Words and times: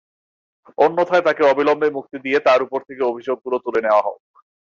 অন্যথায় 0.77 1.23
তাঁকে 1.23 1.43
অবিলম্বে 1.43 1.87
মুক্তি 1.91 2.17
দিয়ে 2.25 2.39
তাঁর 2.39 2.59
ওপর 2.61 2.79
থেকে 2.87 3.01
অভিযোগগুলো 3.03 3.57
তুলে 3.59 3.79
নেওয়া 3.81 4.05
হোক। 4.05 4.19